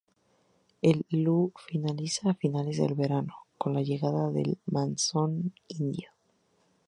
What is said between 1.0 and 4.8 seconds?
Loo finaliza a finales del verano, con la llegada del